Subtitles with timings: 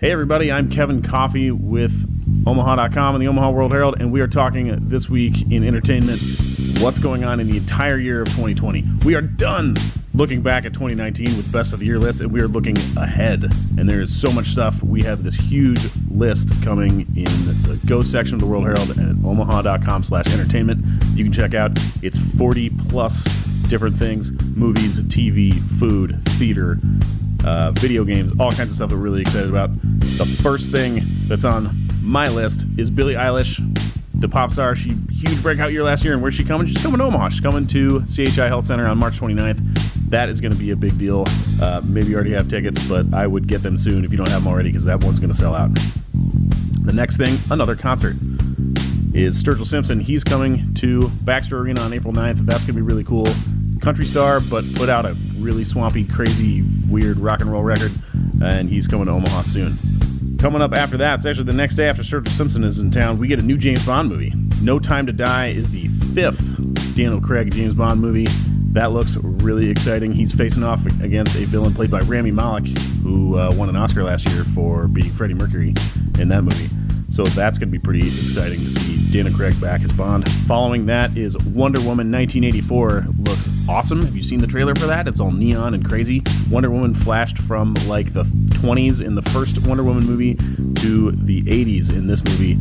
[0.00, 1.92] Hey, everybody, I'm Kevin Coffey with
[2.46, 6.22] Omaha.com and the Omaha World Herald, and we are talking this week in entertainment
[6.78, 8.82] what's going on in the entire year of 2020.
[9.04, 9.76] We are done
[10.14, 13.44] looking back at 2019 with best of the year lists, and we are looking ahead.
[13.76, 14.82] And there is so much stuff.
[14.82, 19.22] We have this huge list coming in the Go section of the World Herald at
[19.22, 20.82] omaha.com slash entertainment.
[21.12, 23.24] You can check out it's 40 plus
[23.68, 26.78] different things movies, TV, food, theater,
[27.44, 29.70] uh, video games, all kinds of stuff we're really excited about.
[30.18, 31.70] The first thing that's on
[32.02, 33.58] my list is Billie Eilish,
[34.14, 34.74] the pop star.
[34.74, 36.66] She huge breakout year last year, and where's she coming?
[36.66, 37.30] She's coming to Omaha.
[37.30, 39.60] She's coming to CHI Health Center on March 29th.
[40.10, 41.24] That is going to be a big deal.
[41.60, 44.28] Uh, maybe you already have tickets, but I would get them soon if you don't
[44.28, 45.70] have them already because that one's going to sell out.
[46.82, 48.16] The next thing, another concert,
[49.14, 50.00] is Sturgill Simpson.
[50.00, 52.38] He's coming to Baxter Arena on April 9th.
[52.38, 53.26] That's going to be really cool.
[53.80, 57.92] Country star, but put out a really swampy, crazy, weird rock and roll record,
[58.42, 59.76] and he's coming to Omaha soon.
[60.38, 63.18] Coming up after that, it's actually the next day after Sturgill Simpson is in town,
[63.18, 64.32] we get a new James Bond movie.
[64.62, 66.56] No Time to Die is the fifth
[66.94, 68.26] Daniel Craig James Bond movie.
[68.72, 70.12] That looks really exciting.
[70.12, 72.68] He's facing off against a villain played by Rami Malek,
[73.02, 75.74] who uh, won an Oscar last year for beating Freddie Mercury
[76.18, 76.68] in that movie.
[77.10, 80.30] So that's going to be pretty exciting to see Daniel Craig back as Bond.
[80.46, 83.06] Following that is Wonder Woman 1984.
[83.18, 84.02] Looks awesome.
[84.02, 85.08] Have you seen the trailer for that?
[85.08, 86.22] It's all neon and crazy.
[86.50, 91.42] Wonder Woman flashed from like the 20s in the first Wonder Woman movie to the
[91.42, 92.52] 80s in this movie,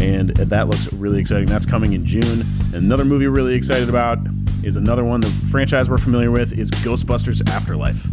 [0.00, 1.46] and that looks really exciting.
[1.46, 2.42] That's coming in June.
[2.74, 4.18] Another movie we're really excited about
[4.62, 5.20] is another one.
[5.20, 8.06] The franchise we're familiar with is Ghostbusters Afterlife.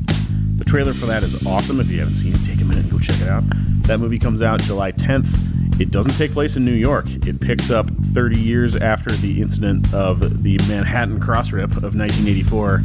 [0.58, 1.80] The trailer for that is awesome.
[1.80, 3.44] If you haven't seen it, take a minute and go check it out.
[3.84, 5.63] That movie comes out July 10th.
[5.80, 7.06] It doesn't take place in New York.
[7.26, 12.82] It picks up 30 years after the incident of the Manhattan cross rip of 1984,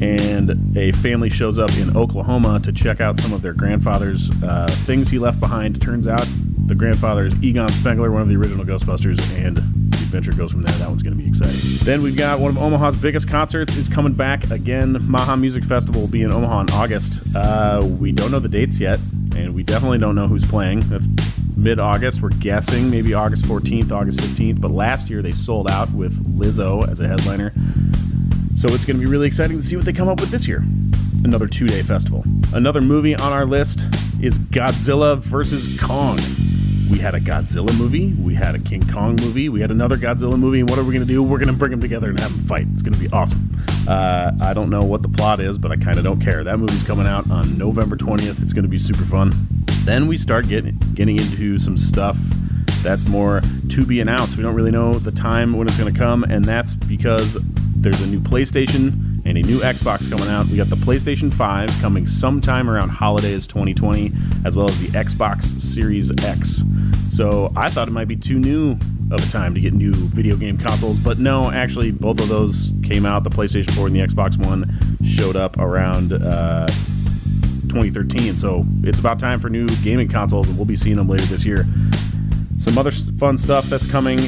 [0.00, 4.66] and a family shows up in Oklahoma to check out some of their grandfather's uh,
[4.80, 5.80] things he left behind.
[5.82, 6.26] Turns out
[6.66, 10.62] the grandfather is Egon Spengler, one of the original Ghostbusters, and the adventure goes from
[10.62, 10.74] there.
[10.76, 11.60] That one's going to be exciting.
[11.84, 14.96] Then we've got one of Omaha's biggest concerts is coming back again.
[15.06, 17.22] Maha Music Festival will be in Omaha in August.
[17.36, 18.98] Uh, we don't know the dates yet,
[19.36, 20.80] and we definitely don't know who's playing.
[20.80, 21.06] That's
[21.62, 22.20] mid August.
[22.20, 24.60] We're guessing maybe August 14th, August 15th.
[24.60, 27.52] But last year they sold out with Lizzo as a headliner.
[28.56, 30.46] So it's going to be really exciting to see what they come up with this
[30.46, 30.62] year.
[31.24, 32.24] Another two day festival.
[32.52, 33.86] Another movie on our list
[34.20, 35.80] is Godzilla vs.
[35.80, 36.18] Kong.
[36.90, 40.38] We had a Godzilla movie, we had a King Kong movie, we had another Godzilla
[40.38, 41.22] movie, and what are we going to do?
[41.22, 42.66] We're going to bring them together and have them fight.
[42.70, 43.48] It's going to be awesome.
[43.88, 46.44] Uh, I don't know what the plot is, but I kind of don't care.
[46.44, 48.42] That movie's coming out on November 20th.
[48.42, 49.32] It's going to be super fun.
[49.84, 52.16] Then we start getting getting into some stuff
[52.82, 54.36] that's more to be announced.
[54.36, 57.36] We don't really know the time when it's going to come, and that's because
[57.76, 60.46] there's a new PlayStation and a new Xbox coming out.
[60.46, 64.10] We got the PlayStation 5 coming sometime around holidays 2020,
[64.44, 66.64] as well as the Xbox Series X.
[67.10, 68.72] So I thought it might be too new
[69.12, 72.72] of a time to get new video game consoles, but no, actually, both of those
[72.82, 73.24] came out.
[73.24, 74.70] The PlayStation 4 and the Xbox One
[75.04, 76.12] showed up around.
[76.12, 76.66] Uh,
[77.72, 78.36] 2013.
[78.36, 81.44] So it's about time for new gaming consoles, and we'll be seeing them later this
[81.44, 81.66] year.
[82.58, 84.18] Some other fun stuff that's coming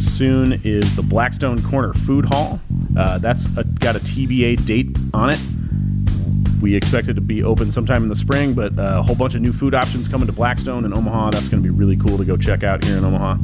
[0.00, 2.60] soon is the Blackstone Corner Food Hall.
[2.96, 5.40] Uh, that's a, got a TBA date on it.
[6.60, 9.34] We expect it to be open sometime in the spring, but uh, a whole bunch
[9.34, 11.30] of new food options coming to Blackstone in Omaha.
[11.30, 13.36] That's going to be really cool to go check out here in Omaha.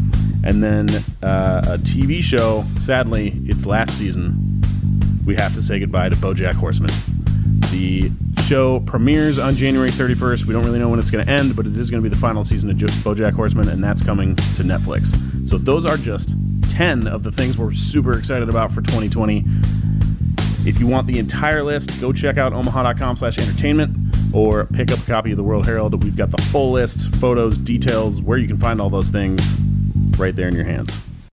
[0.45, 0.89] And then
[1.23, 2.63] uh, a TV show.
[2.79, 4.63] Sadly, it's last season.
[5.27, 6.91] We have to say goodbye to BoJack Horseman.
[7.71, 8.11] The
[8.43, 10.47] show premieres on January 31st.
[10.47, 12.13] We don't really know when it's going to end, but it is going to be
[12.13, 15.49] the final season of BoJack Horseman, and that's coming to Netflix.
[15.49, 16.35] So those are just
[16.69, 19.45] 10 of the things we're super excited about for 2020.
[20.65, 23.97] If you want the entire list, go check out omaha.com slash entertainment
[24.35, 26.03] or pick up a copy of the World Herald.
[26.03, 29.53] We've got the full list, photos, details, where you can find all those things
[30.19, 31.01] right there in your hands.